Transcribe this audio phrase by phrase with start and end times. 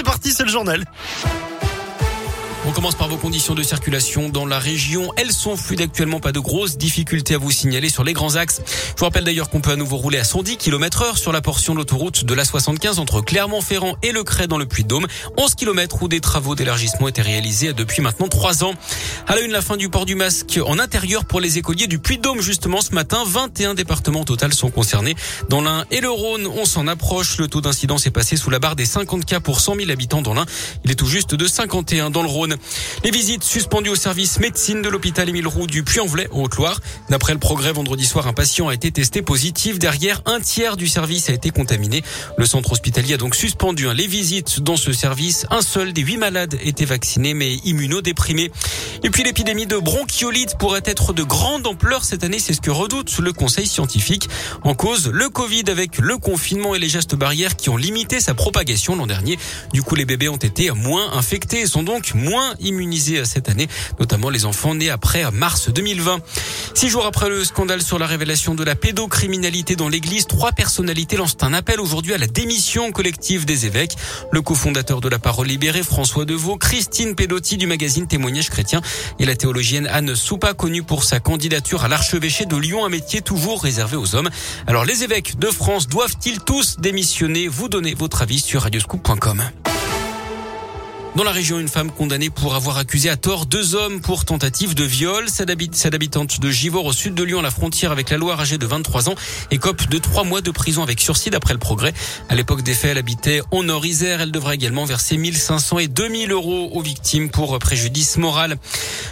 [0.00, 0.82] c'est parti, c'est le journal.
[2.66, 5.10] On commence par vos conditions de circulation dans la région.
[5.16, 8.60] Elles sont fluides actuellement, pas de grosses difficultés à vous signaler sur les grands axes.
[8.66, 11.40] Je vous rappelle d'ailleurs qu'on peut à nouveau rouler à 110 km heure sur la
[11.40, 15.06] portion de l'autoroute de la 75 entre Clermont-Ferrand et Le Cray dans le Puy-de-Dôme.
[15.38, 18.74] 11 km où des travaux d'élargissement étaient réalisés depuis maintenant 3 ans.
[19.26, 21.98] À la une, la fin du port du masque en intérieur pour les écoliers du
[21.98, 23.22] Puy-de-Dôme justement ce matin.
[23.26, 25.14] 21 départements au total sont concernés.
[25.48, 27.38] Dans l'Ain et le Rhône, on s'en approche.
[27.38, 30.20] Le taux d'incidence est passé sous la barre des 50 cas pour 100 000 habitants
[30.20, 30.44] dans l'Ain.
[30.84, 32.49] Il est tout juste de 51 dans le Rhône.
[33.04, 36.80] Les visites suspendues au service médecine de l'hôpital Émile Roux du Puy-en-Velay, en Haute-Loire.
[37.08, 39.78] D'après le progrès, vendredi soir, un patient a été testé positif.
[39.78, 42.02] Derrière, un tiers du service a été contaminé.
[42.38, 45.46] Le centre hospitalier a donc suspendu les visites dans ce service.
[45.50, 48.50] Un seul des huit malades était vacciné, mais immunodéprimé.
[49.02, 52.38] Et puis l'épidémie de bronchiolite pourrait être de grande ampleur cette année.
[52.38, 54.28] C'est ce que redoute le conseil scientifique.
[54.62, 58.34] En cause, le Covid avec le confinement et les gestes barrières qui ont limité sa
[58.34, 59.38] propagation l'an dernier.
[59.72, 63.68] Du coup, les bébés ont été moins infectés et sont donc moins immunisés cette année,
[63.98, 66.20] notamment les enfants nés après mars 2020.
[66.74, 71.16] Six jours après le scandale sur la révélation de la pédocriminalité dans l'église, trois personnalités
[71.16, 73.96] lancent un appel aujourd'hui à la démission collective des évêques.
[74.32, 78.80] Le cofondateur de la Parole libérée, François Deveau, Christine Pedotti du magazine Témoignage chrétien
[79.18, 83.20] et la théologienne Anne Soupa, connue pour sa candidature à l'archevêché de Lyon, un métier
[83.22, 84.30] toujours réservé aux hommes.
[84.66, 87.48] Alors les évêques de France doivent-ils tous démissionner?
[87.48, 89.42] Vous donnez votre avis sur radioscoop.com.
[91.16, 94.76] Dans la région, une femme condamnée pour avoir accusé à tort deux hommes pour tentative
[94.76, 95.24] de viol.
[95.28, 98.58] Cette habitante de Givors au sud de Lyon, à la frontière avec la Loire, âgée
[98.58, 99.16] de 23 ans,
[99.50, 101.92] écope de trois mois de prison avec sursis d'après le progrès.
[102.28, 104.20] À l'époque des faits, elle habitait au Nord-Isère.
[104.20, 108.56] Elle devra également verser 1500 et 2000 euros aux victimes pour préjudice moral.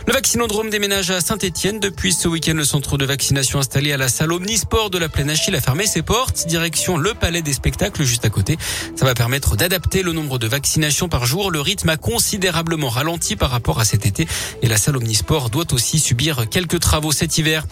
[0.06, 1.80] Le vaccinodrome déménage à Saint-Etienne.
[1.80, 5.30] Depuis ce week-end, le centre de vaccination installé à la salle Omnisport de la Plaine
[5.30, 6.46] Achille a fermé ses portes.
[6.46, 8.56] Direction le Palais des Spectacles juste à côté.
[8.94, 11.50] Ça va permettre d'adapter le nombre de vaccinations par jour.
[11.50, 14.26] Le rythme a considérablement ralenti par rapport à cet été
[14.62, 17.64] et la salle Omnisport doit aussi subir quelques travaux cet hiver.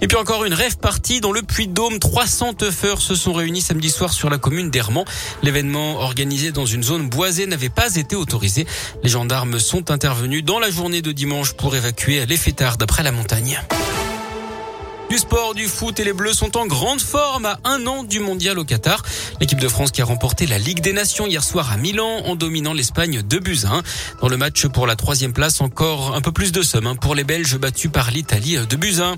[0.00, 1.98] Et puis encore une rêve partie dans le Puy-de-Dôme.
[1.98, 5.04] 300 teufeurs se sont réunis samedi soir sur la commune d'Hermont.
[5.42, 8.66] L'événement organisé dans une zone boisée n'avait pas été autorisé.
[9.02, 13.12] Les gendarmes sont intervenus dans la journée de dimanche pour évacuer les fêtards d'après la
[13.12, 13.60] montagne.
[15.10, 18.20] Du sport, du foot et les Bleus sont en grande forme à un an du
[18.20, 19.02] mondial au Qatar.
[19.40, 22.36] L'équipe de France qui a remporté la Ligue des Nations hier soir à Milan en
[22.36, 23.82] dominant l'Espagne de buts 1.
[24.20, 27.16] Dans le match pour la troisième place, encore un peu plus de somme hein, pour
[27.16, 29.16] les Belges battus par l'Italie de buts 1.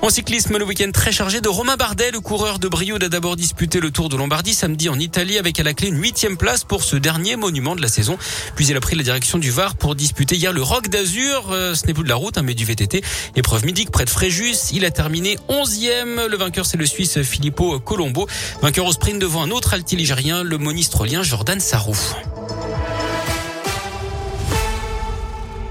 [0.00, 3.36] En cyclisme, le week-end très chargé de Romain Bardet, le coureur de Brioude a d'abord
[3.36, 6.64] disputé le Tour de Lombardie samedi en Italie avec à la clé une huitième place
[6.64, 8.16] pour ce dernier monument de la saison.
[8.56, 11.50] Puis il a pris la direction du Var pour disputer hier le Rock d'Azur.
[11.50, 13.04] Euh, ce n'est plus de la route, hein, mais du VTT.
[13.36, 14.72] Épreuve mythique près de Fréjus.
[14.72, 14.90] Il a
[15.34, 16.28] terminé 11e.
[16.28, 18.26] Le vainqueur, c'est le Suisse Filippo Colombo.
[18.62, 21.96] Vainqueur au sprint devant un autre altiligérien, le monistrolien Jordan Sarrou.